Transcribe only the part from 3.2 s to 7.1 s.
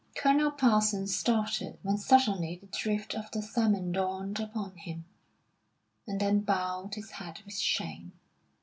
the sermon dawned upon him, and then bowed